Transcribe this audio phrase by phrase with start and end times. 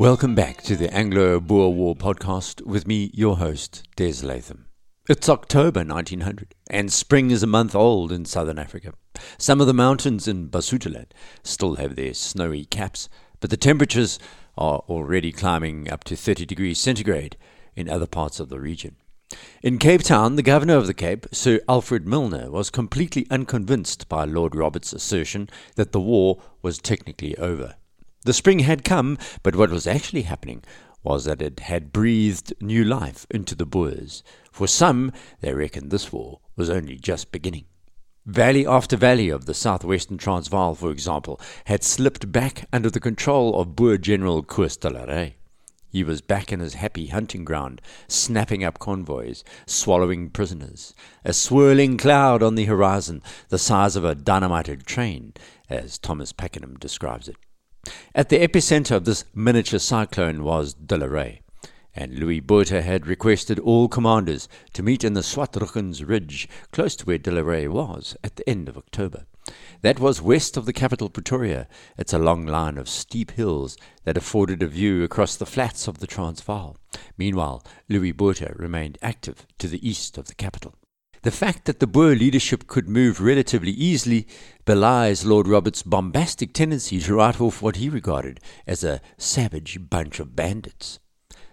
[0.00, 4.64] Welcome back to the Anglo Boer War podcast with me, your host, Des Latham.
[5.10, 8.94] It's October 1900, and spring is a month old in southern Africa.
[9.36, 11.12] Some of the mountains in Basutoland
[11.42, 13.10] still have their snowy caps,
[13.40, 14.18] but the temperatures
[14.56, 17.36] are already climbing up to 30 degrees centigrade
[17.76, 18.96] in other parts of the region.
[19.62, 24.24] In Cape Town, the governor of the Cape, Sir Alfred Milner, was completely unconvinced by
[24.24, 27.74] Lord Roberts' assertion that the war was technically over.
[28.22, 30.62] The spring had come, but what was actually happening
[31.02, 34.22] was that it had breathed new life into the Boers.
[34.52, 37.64] For some, they reckoned this war was only just beginning.
[38.26, 43.58] Valley after valley of the southwestern Transvaal, for example, had slipped back under the control
[43.58, 44.76] of Boer General Koos.
[45.88, 51.96] He was back in his happy hunting ground, snapping up convoys, swallowing prisoners, a swirling
[51.96, 55.32] cloud on the horizon, the size of a dynamited train,
[55.70, 57.36] as Thomas Pakenham describes it.
[58.14, 61.42] At the epicenter of this miniature cyclone was De la Rey,
[61.94, 67.04] and Louis Botha had requested all commanders to meet in the Swartruggens Ridge, close to
[67.04, 69.24] where De la Rey was, at the end of October.
[69.82, 71.66] That was west of the capital Pretoria.
[71.96, 75.98] It's a long line of steep hills that afforded a view across the flats of
[75.98, 76.76] the Transvaal.
[77.16, 80.74] Meanwhile, Louis Botha remained active to the east of the capital.
[81.22, 84.26] The fact that the Boer leadership could move relatively easily
[84.64, 90.18] belies Lord Roberts' bombastic tendency to write off what he regarded as a savage bunch
[90.18, 90.98] of bandits.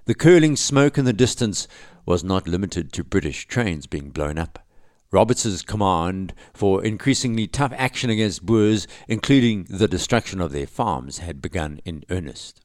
[0.05, 1.67] The curling smoke in the distance
[2.05, 4.65] was not limited to British trains being blown up.
[5.11, 11.41] Roberts's command for increasingly tough action against Boers, including the destruction of their farms, had
[11.41, 12.61] begun in earnest.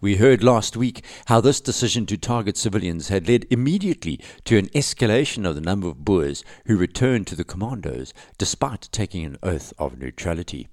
[0.00, 4.68] We heard last week how this decision to target civilians had led immediately to an
[4.68, 9.72] escalation of the number of Boers who returned to the commandos despite taking an oath
[9.78, 10.68] of neutrality.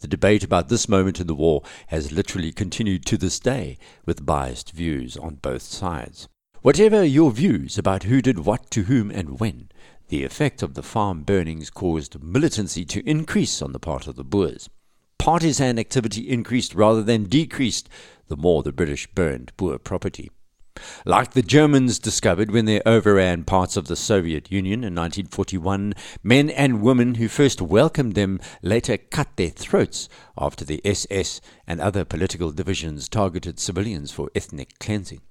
[0.00, 4.26] The debate about this moment in the war has literally continued to this day, with
[4.26, 6.28] biased views on both sides.
[6.62, 9.68] Whatever your views about who did what to whom and when,
[10.08, 14.24] the effect of the farm burnings caused militancy to increase on the part of the
[14.24, 14.68] Boers.
[15.24, 17.88] Partisan activity increased rather than decreased
[18.28, 20.30] the more the British burned Boer property.
[21.06, 26.50] Like the Germans discovered when they overran parts of the Soviet Union in 1941, men
[26.50, 32.04] and women who first welcomed them later cut their throats after the SS and other
[32.04, 35.22] political divisions targeted civilians for ethnic cleansing.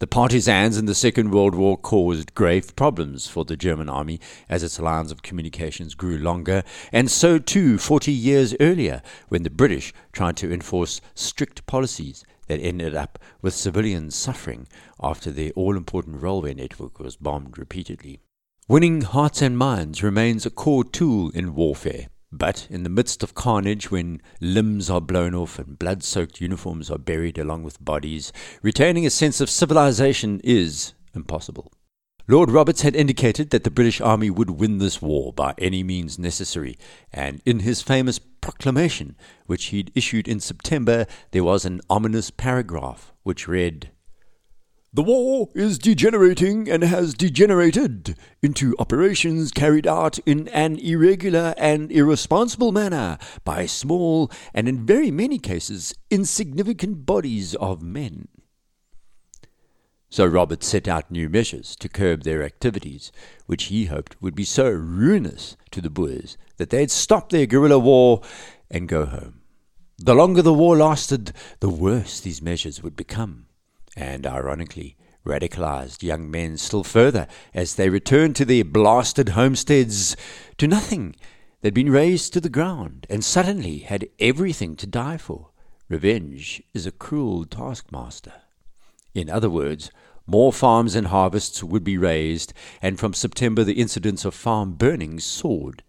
[0.00, 4.18] The partisans in the Second World War caused grave problems for the German army
[4.48, 9.50] as its lines of communications grew longer, and so too 40 years earlier when the
[9.50, 14.66] British tried to enforce strict policies that ended up with civilians suffering
[15.00, 18.18] after their all important railway network was bombed repeatedly.
[18.66, 22.08] Winning hearts and minds remains a core tool in warfare.
[22.36, 26.90] But in the midst of carnage, when limbs are blown off and blood soaked uniforms
[26.90, 31.72] are buried along with bodies, retaining a sense of civilization is impossible.
[32.26, 36.18] Lord Roberts had indicated that the British Army would win this war by any means
[36.18, 36.76] necessary,
[37.12, 39.16] and in his famous proclamation,
[39.46, 43.90] which he'd issued in September, there was an ominous paragraph which read
[44.94, 51.90] the war is degenerating and has degenerated into operations carried out in an irregular and
[51.90, 58.28] irresponsible manner by small and, in very many cases, insignificant bodies of men.
[60.10, 63.10] So Robert set out new measures to curb their activities,
[63.46, 67.80] which he hoped would be so ruinous to the Boers that they'd stop their guerrilla
[67.80, 68.22] war
[68.70, 69.40] and go home.
[69.98, 73.43] The longer the war lasted, the worse these measures would become
[73.96, 80.16] and, ironically, radicalized young men still further as they returned to their blasted homesteads
[80.58, 81.16] to nothing.
[81.60, 85.50] They'd been razed to the ground and suddenly had everything to die for.
[85.88, 88.34] Revenge is a cruel taskmaster.
[89.14, 89.90] In other words,
[90.26, 92.52] more farms and harvests would be razed,
[92.82, 95.82] and from September the incidence of farm burnings soared.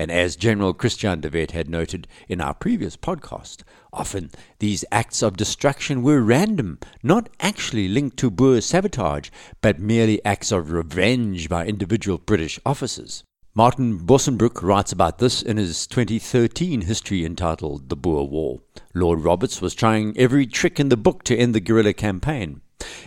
[0.00, 4.30] And as General Christian de Wet had noted in our previous podcast, often
[4.60, 9.30] these acts of destruction were random, not actually linked to Boer sabotage,
[9.60, 13.24] but merely acts of revenge by individual British officers.
[13.56, 18.60] Martin Bossenbroek writes about this in his 2013 history entitled The Boer War.
[18.94, 22.60] Lord Roberts was trying every trick in the book to end the guerrilla campaign.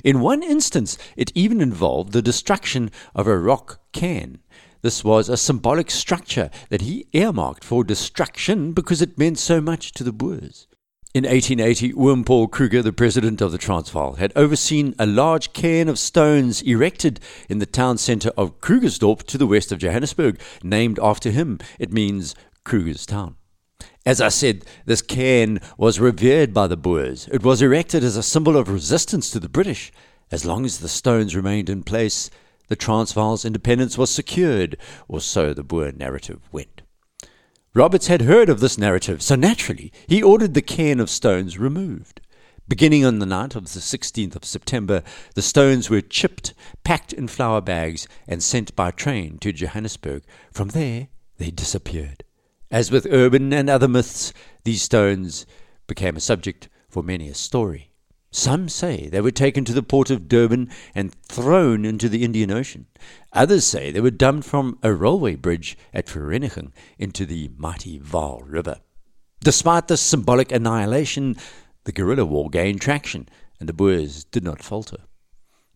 [0.04, 4.40] In one instance, it even involved the destruction of a rock cairn
[4.82, 9.92] this was a symbolic structure that he earmarked for destruction because it meant so much
[9.94, 10.68] to the Boers.
[11.14, 15.90] In 1880, Willem Paul Kruger, the president of the Transvaal, had overseen a large cairn
[15.90, 17.20] of stones erected
[17.50, 21.60] in the town centre of Krugersdorp to the west of Johannesburg, named after him.
[21.80, 22.34] It means
[22.64, 23.36] Kruger's town.
[24.06, 27.28] As I said, this cairn was revered by the Boers.
[27.32, 29.92] It was erected as a symbol of resistance to the British.
[30.32, 32.30] As long as the stones remained in place,
[32.72, 34.78] the Transvaal's independence was secured,
[35.10, 36.84] or so the Boer narrative went.
[37.74, 42.22] Roberts had heard of this narrative, so naturally he ordered the cairn of stones removed.
[42.70, 45.04] Beginning on the night of the 16th of September,
[45.36, 46.54] the stones were chipped,
[46.86, 50.24] packed in flour bags, and sent by train to Johannesburg.
[50.54, 51.10] From there,
[51.40, 52.24] they disappeared.
[52.72, 54.32] As with urban and other myths,
[54.64, 55.46] these stones
[55.88, 57.91] became a subject for many a story.
[58.34, 62.50] Some say they were taken to the port of Durban and thrown into the Indian
[62.50, 62.88] Ocean.
[63.34, 68.42] Others say they were dumped from a railway bridge at Vereeniging into the mighty Vaal
[68.46, 68.80] River.
[69.42, 71.36] Despite this symbolic annihilation,
[71.84, 73.28] the guerrilla war gained traction,
[73.60, 75.00] and the Boers did not falter.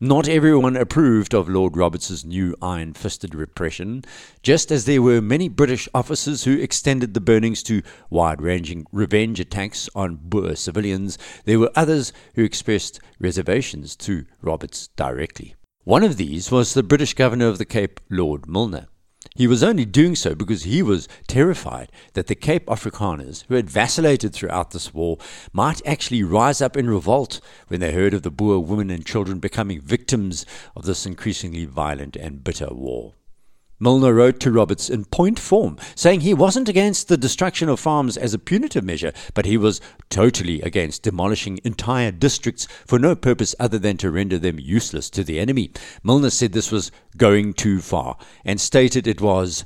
[0.02, 4.04] Not everyone approved of Lord Roberts's new iron fisted repression,
[4.44, 9.40] just as there were many British officers who extended the burnings to wide ranging revenge
[9.40, 11.18] attacks on Boer civilians.
[11.46, 15.56] There were others who expressed reservations to Roberts directly.
[15.86, 18.88] One of these was the British Governor of the Cape, Lord Milner.
[19.36, 23.70] He was only doing so because he was terrified that the Cape Afrikaners, who had
[23.70, 25.18] vacillated throughout this war,
[25.52, 29.40] might actually rise up in revolt when they heard of the Boer women and children
[29.40, 33.14] becoming victims of this increasingly violent and bitter war.
[33.80, 38.16] Milner wrote to Roberts in point form, saying he wasn't against the destruction of farms
[38.16, 43.54] as a punitive measure, but he was totally against demolishing entire districts for no purpose
[43.60, 45.72] other than to render them useless to the enemy.
[46.04, 49.66] Milner said this was going too far, and stated it was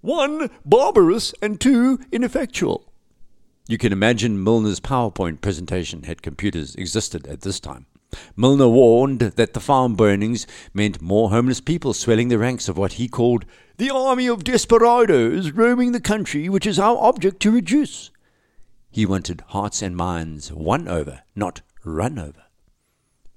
[0.00, 2.90] one, barbarous, and two, ineffectual.
[3.68, 7.86] You can imagine Milner's PowerPoint presentation had computers existed at this time.
[8.36, 12.94] Milner warned that the farm burnings meant more homeless people swelling the ranks of what
[12.94, 13.44] he called
[13.76, 18.10] the army of desperados roaming the country, which is our object to reduce.
[18.90, 22.44] He wanted hearts and minds won over, not run over.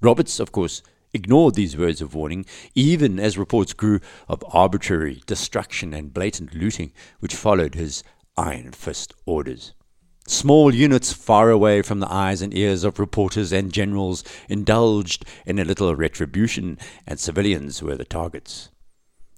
[0.02, 0.82] Roberts, of course,
[1.14, 6.92] ignored these words of warning, even as reports grew of arbitrary destruction and blatant looting
[7.20, 8.04] which followed his
[8.36, 9.74] iron fist orders.
[10.28, 15.60] Small units far away from the eyes and ears of reporters and generals indulged in
[15.60, 18.70] a little retribution, and civilians were the targets.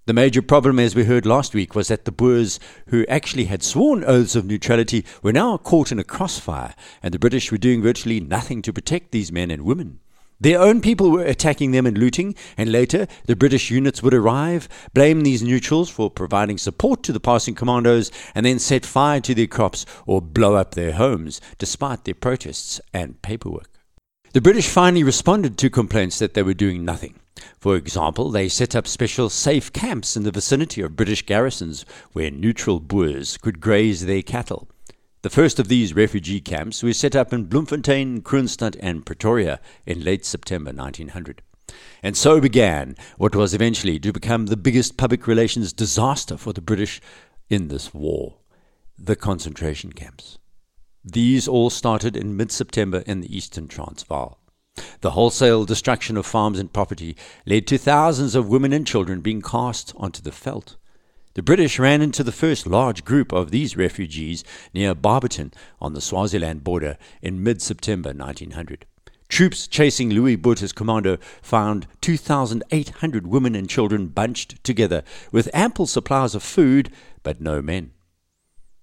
[0.05, 2.59] The major problem, as we heard last week, was that the Boers,
[2.89, 7.19] who actually had sworn oaths of neutrality, were now caught in a crossfire, and the
[7.19, 9.99] British were doing virtually nothing to protect these men and women.
[10.39, 14.67] Their own people were attacking them and looting, and later the British units would arrive,
[14.93, 19.33] blame these neutrals for providing support to the passing commandos, and then set fire to
[19.33, 23.69] their crops or blow up their homes, despite their protests and paperwork.
[24.33, 27.15] The British finally responded to complaints that they were doing nothing.
[27.57, 32.29] For example, they set up special safe camps in the vicinity of British garrisons where
[32.29, 34.67] neutral Boers could graze their cattle.
[35.25, 40.03] The first of these refugee camps was set up in Bloemfontein, Kroonstad, and Pretoria in
[40.03, 41.41] late September 1900.
[42.03, 46.61] And so began what was eventually to become the biggest public relations disaster for the
[46.61, 47.01] British
[47.49, 48.37] in this war
[48.99, 50.37] the concentration camps.
[51.03, 54.37] These all started in mid September in the eastern Transvaal.
[55.01, 57.17] The wholesale destruction of farms and property
[57.47, 60.77] led to thousands of women and children being cast onto the veldt.
[61.35, 65.51] The British ran into the first large group of these refugees near Barberton
[65.81, 68.85] on the Swaziland border in mid September 1900.
[69.27, 76.35] Troops chasing Louis Botha's commando found 2,800 women and children bunched together with ample supplies
[76.35, 76.89] of food
[77.21, 77.91] but no men.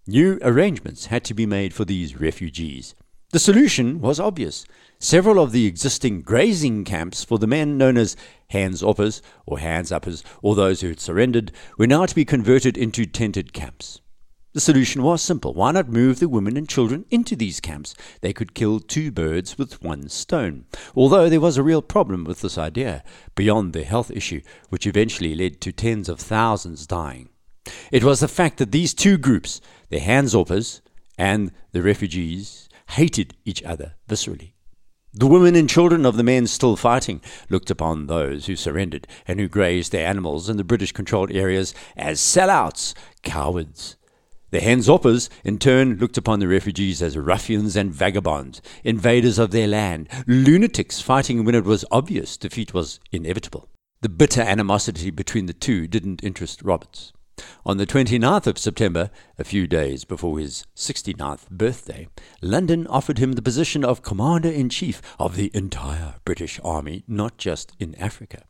[0.06, 2.94] New arrangements had to be made for these refugees.
[3.32, 4.66] The solution was obvious.
[4.98, 8.14] Several of the existing grazing camps for the men known as
[8.50, 12.76] hands uppers or hands uppers, or those who had surrendered, were now to be converted
[12.76, 14.02] into tented camps.
[14.52, 15.54] The solution was simple.
[15.54, 17.94] Why not move the women and children into these camps?
[18.20, 20.66] They could kill two birds with one stone.
[20.94, 23.02] Although there was a real problem with this idea,
[23.34, 27.30] beyond the health issue, which eventually led to tens of thousands dying.
[27.90, 30.82] It was the fact that these two groups, the hands uppers
[31.16, 34.52] and the refugees, hated each other viscerally.
[35.14, 37.20] The women and children of the men still fighting
[37.50, 41.74] looked upon those who surrendered and who grazed their animals in the British controlled areas
[41.96, 43.96] as sellouts, cowards.
[44.50, 49.68] The Hensoppers, in turn, looked upon the refugees as ruffians and vagabonds, invaders of their
[49.68, 53.68] land, lunatics fighting when it was obvious defeat was inevitable.
[54.02, 57.12] The bitter animosity between the two didn't interest Roberts.
[57.64, 62.08] On the 29th of September, a few days before his 69th birthday,
[62.40, 67.38] London offered him the position of Commander in Chief of the entire British Army, not
[67.38, 68.44] just in Africa.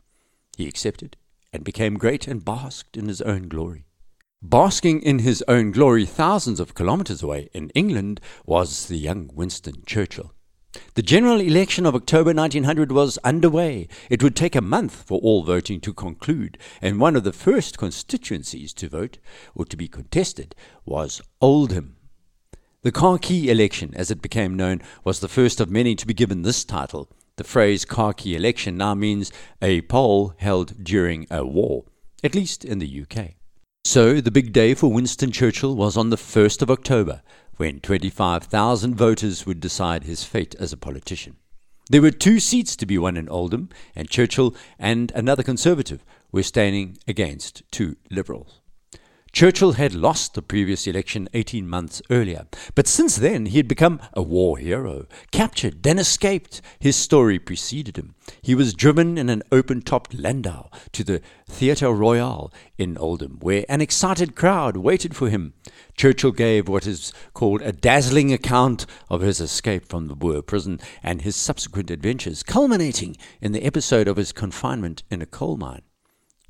[0.56, 1.16] He accepted
[1.52, 3.84] and became great and basked in his own glory.
[4.42, 9.82] Basking in his own glory thousands of kilometres away in England was the young Winston
[9.86, 10.34] Churchill.
[10.94, 13.88] The general election of October 1900 was underway.
[14.10, 17.78] It would take a month for all voting to conclude, and one of the first
[17.78, 19.18] constituencies to vote,
[19.54, 21.96] or to be contested, was Oldham.
[22.82, 26.42] The Khaki election, as it became known, was the first of many to be given
[26.42, 27.08] this title.
[27.36, 31.84] The phrase Khaki election now means a poll held during a war,
[32.24, 33.34] at least in the UK.
[33.84, 37.22] So the big day for Winston Churchill was on the 1st of October,
[37.56, 41.36] when 25,000 voters would decide his fate as a politician.
[41.90, 46.42] There were two seats to be won in Oldham, and Churchill and another Conservative were
[46.42, 48.61] standing against two Liberals.
[49.32, 53.98] Churchill had lost the previous election 18 months earlier, but since then he had become
[54.12, 56.60] a war hero, captured, then escaped.
[56.78, 58.14] His story preceded him.
[58.42, 63.64] He was driven in an open topped landau to the Theatre Royal in Oldham, where
[63.70, 65.54] an excited crowd waited for him.
[65.96, 70.78] Churchill gave what is called a dazzling account of his escape from the Boer prison
[71.02, 75.82] and his subsequent adventures, culminating in the episode of his confinement in a coal mine.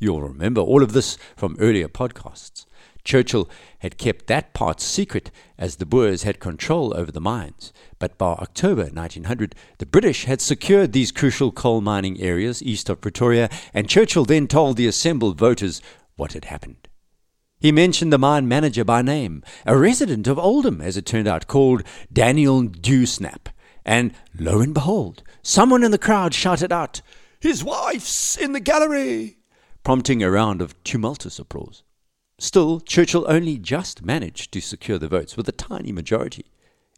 [0.02, 2.66] You'll remember all of this from earlier podcasts.
[3.04, 7.72] Churchill had kept that part secret as the Boers had control over the mines.
[8.00, 13.00] But by October 1900, the British had secured these crucial coal mining areas east of
[13.00, 15.80] Pretoria, and Churchill then told the assembled voters
[16.16, 16.88] what had happened.
[17.60, 21.46] He mentioned the mine manager by name, a resident of Oldham, as it turned out,
[21.46, 23.50] called Daniel Dewsnap.
[23.84, 27.02] And lo and behold, someone in the crowd shouted out,
[27.38, 29.36] His wife's in the gallery!
[29.84, 31.82] Prompting a round of tumultuous applause.
[32.38, 36.46] Still, Churchill only just managed to secure the votes with a tiny majority.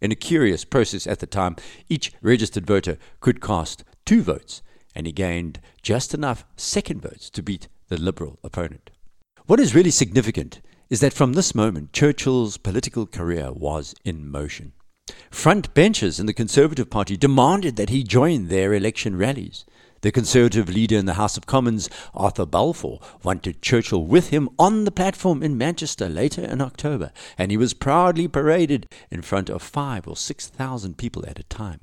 [0.01, 1.57] In a curious process at the time,
[1.89, 4.63] each registered voter could cast two votes,
[4.95, 8.91] and he gained just enough second votes to beat the Liberal opponent.
[9.47, 10.61] What is really significant
[10.91, 14.73] is that from this moment, Churchill's political career was in motion.
[15.31, 19.65] Front benchers in the Conservative Party demanded that he join their election rallies.
[20.05, 24.85] The Conservative leader in the House of Commons, Arthur Balfour, wanted Churchill with him on
[24.85, 29.63] the platform in Manchester later in October, and he was proudly paraded in front of
[29.63, 31.81] five or six thousand people at a time.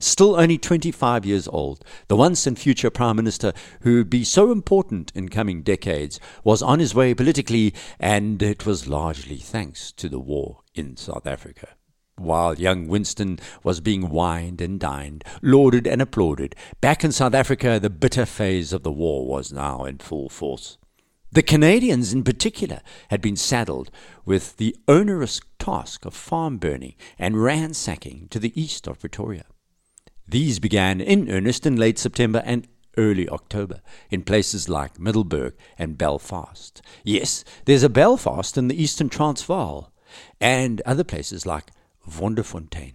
[0.00, 3.52] Still only 25 years old, the once and future Prime Minister,
[3.82, 8.66] who would be so important in coming decades, was on his way politically, and it
[8.66, 11.76] was largely thanks to the war in South Africa.
[12.16, 17.80] While young Winston was being wined and dined, lauded and applauded, back in South Africa
[17.80, 20.78] the bitter phase of the war was now in full force.
[21.32, 23.90] The Canadians, in particular, had been saddled
[24.26, 29.46] with the onerous task of farm burning and ransacking to the east of Pretoria.
[30.28, 35.96] These began in earnest in late September and early October in places like Middelburg and
[35.96, 36.82] Belfast.
[37.02, 39.90] Yes, there's a Belfast in the eastern Transvaal,
[40.38, 41.70] and other places like
[42.08, 42.94] Wonderfontein.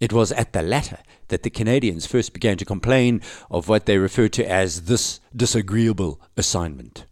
[0.00, 0.98] It was at the latter
[1.28, 6.20] that the Canadians first began to complain of what they referred to as this disagreeable
[6.36, 7.06] assignment.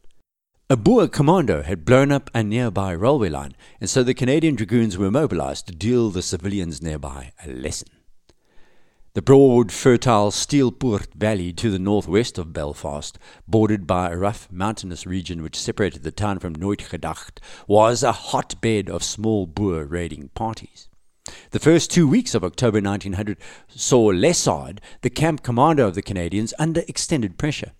[0.68, 4.98] A Boer commando had blown up a nearby railway line, and so the Canadian Dragoons
[4.98, 7.88] were mobilized to deal the civilians nearby a lesson.
[9.14, 15.06] The broad, fertile Steelpoort Valley to the northwest of Belfast, bordered by a rough mountainous
[15.06, 20.88] region which separated the town from Nooitgedacht, was a hotbed of small Boer raiding parties.
[21.50, 23.36] The first two weeks of October 1900
[23.68, 27.72] saw Lessard, the camp commander of the Canadians, under extended pressure.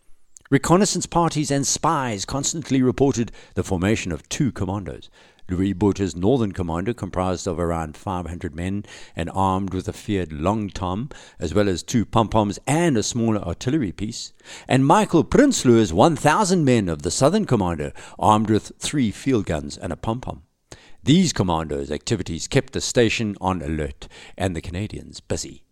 [0.50, 5.08] Reconnaissance parties and spies constantly reported the formation of two commandos.
[5.48, 10.68] Louis Botha's northern commando, comprised of around 500 men and armed with a feared long
[10.68, 14.32] tom, as well as two pom poms and a smaller artillery piece,
[14.66, 19.92] and Michael Prinsloo's 1,000 men of the southern commando, armed with three field guns and
[19.92, 20.42] a pom pom.
[21.02, 25.62] These commandos' activities kept the station on alert and the Canadians busy.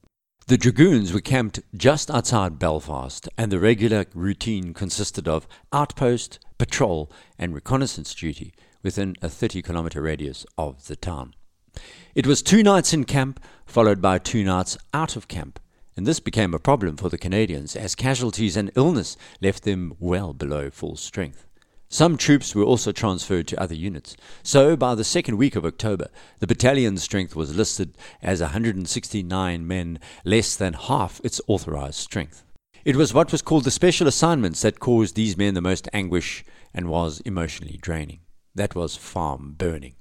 [0.47, 7.13] The dragoons were camped just outside Belfast, and the regular routine consisted of outpost, patrol,
[7.39, 11.35] and reconnaissance duty within a 30 kilometre radius of the town.
[12.15, 15.61] It was two nights in camp, followed by two nights out of camp,
[15.95, 20.33] and this became a problem for the Canadians as casualties and illness left them well
[20.33, 21.48] below full strength.
[21.90, 24.14] Some troops were also transferred to other units.
[24.42, 29.99] So, by the second week of October, the battalion's strength was listed as 169 men,
[30.23, 32.45] less than half its authorized strength.
[32.85, 36.45] It was what was called the special assignments that caused these men the most anguish
[36.75, 38.21] and was emotionally draining.
[38.54, 39.95] That was farm burning.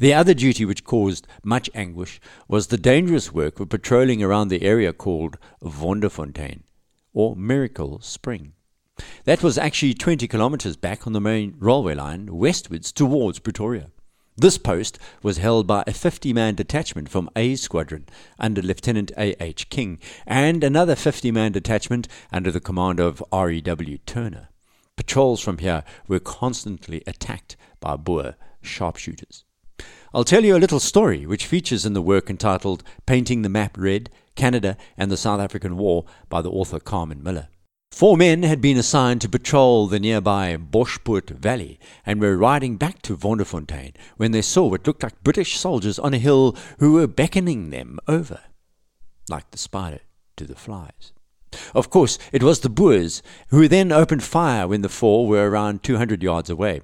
[0.00, 4.62] The other duty which caused much anguish was the dangerous work of patrolling around the
[4.62, 6.62] area called Wonderfontein,
[7.12, 8.54] or Miracle Spring.
[9.24, 13.90] That was actually 20 kilometers back on the main railway line westwards towards Pretoria.
[14.36, 18.06] This post was held by a 50 man detachment from A Squadron
[18.38, 19.34] under Lieutenant A.
[19.42, 19.68] H.
[19.68, 23.50] King and another 50 man detachment under the command of R.
[23.50, 23.60] E.
[23.60, 23.98] W.
[24.06, 24.48] Turner.
[24.96, 29.44] Patrols from here were constantly attacked by Boer sharpshooters.
[30.14, 33.76] I'll tell you a little story which features in the work entitled Painting the Map
[33.76, 37.48] Red Canada and the South African War by the author Carman Miller.
[37.98, 43.02] Four men had been assigned to patrol the nearby Bospoort Valley and were riding back
[43.02, 47.08] to Wonderfontein when they saw what looked like British soldiers on a hill who were
[47.08, 48.38] beckoning them over,
[49.28, 49.98] like the spider
[50.36, 51.12] to the flies.
[51.74, 55.82] Of course, it was the Boers, who then opened fire when the four were around
[55.82, 56.82] 200 yards away.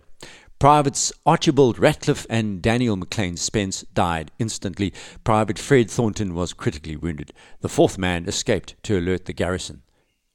[0.59, 4.93] Privates Archibald Ratcliffe and Daniel McLean Spence died instantly.
[5.23, 7.33] Private Fred Thornton was critically wounded.
[7.61, 9.84] The fourth man escaped to alert the garrison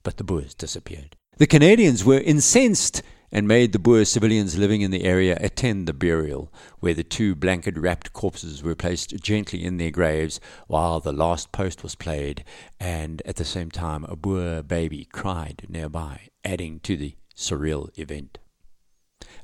[0.02, 1.16] but the Boers disappeared.
[1.38, 3.02] The Canadians were incensed
[3.32, 7.34] and made the Boer civilians living in the area attend the burial, where the two
[7.34, 12.44] blanket wrapped corpses were placed gently in their graves while the last post was played,
[12.78, 18.38] and at the same time a Boer baby cried nearby, adding to the surreal event.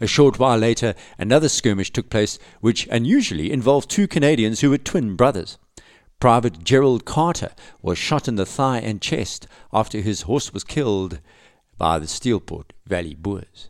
[0.01, 4.79] A short while later, another skirmish took place, which unusually involved two Canadians who were
[4.79, 5.59] twin brothers.
[6.19, 11.21] Private Gerald Carter was shot in the thigh and chest after his horse was killed
[11.77, 13.69] by the Steelpoort Valley Boers.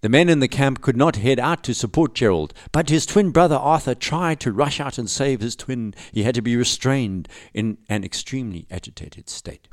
[0.00, 3.30] The men in the camp could not head out to support Gerald, but his twin
[3.32, 5.94] brother Arthur tried to rush out and save his twin.
[6.12, 9.68] He had to be restrained in an extremely agitated state.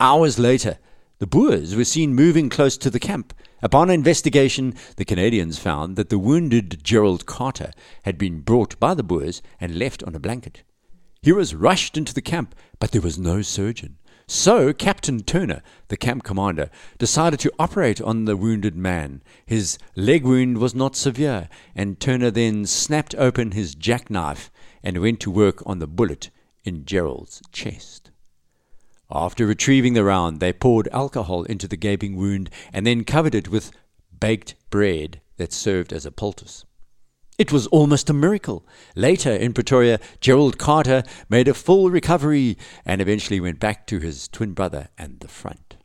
[0.00, 0.78] Hours later,
[1.20, 3.32] the Boers were seen moving close to the camp.
[3.62, 7.70] Upon investigation, the Canadians found that the wounded Gerald Carter
[8.02, 10.64] had been brought by the Boers and left on a blanket.
[11.24, 13.96] He was rushed into the camp, but there was no surgeon.
[14.26, 19.22] So Captain Turner, the camp commander, decided to operate on the wounded man.
[19.46, 24.50] His leg wound was not severe, and Turner then snapped open his jackknife
[24.82, 26.28] and went to work on the bullet
[26.62, 28.10] in Gerald's chest.
[29.10, 33.48] After retrieving the round, they poured alcohol into the gaping wound and then covered it
[33.48, 33.72] with
[34.20, 36.66] baked bread that served as a poultice.
[37.36, 38.64] It was almost a miracle.
[38.94, 44.28] Later in Pretoria, Gerald Carter made a full recovery and eventually went back to his
[44.28, 45.76] twin brother and the front.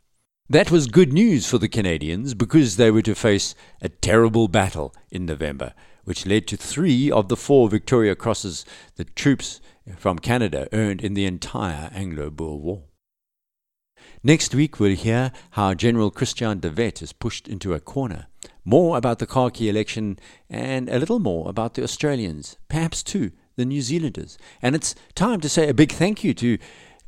[0.48, 4.94] That was good news for the Canadians because they were to face a terrible battle
[5.10, 9.60] in November, which led to three of the four Victoria Crosses the troops
[9.96, 12.82] from Canada earned in the entire Anglo Boer War.
[14.22, 18.26] Next week, we'll hear how General Christian de Wet is pushed into a corner
[18.64, 20.18] more about the Khaki election,
[20.48, 24.38] and a little more about the Australians, perhaps too the New Zealanders.
[24.62, 26.58] And it's time to say a big thank you to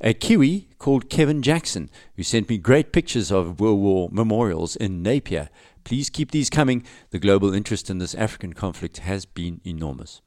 [0.01, 5.03] a Kiwi called Kevin Jackson, who sent me great pictures of World War memorials in
[5.03, 5.49] Napier.
[5.85, 6.85] Please keep these coming.
[7.11, 10.21] The global interest in this African conflict has been enormous.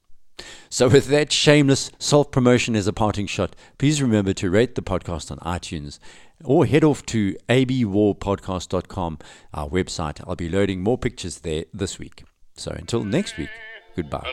[0.70, 4.82] So, with that shameless self promotion as a parting shot, please remember to rate the
[4.82, 6.00] podcast on iTunes
[6.44, 9.20] or head off to abwarpodcast.com,
[9.54, 10.22] our website.
[10.28, 12.24] I'll be loading more pictures there this week.
[12.56, 13.50] So, until next week,
[13.96, 14.28] goodbye.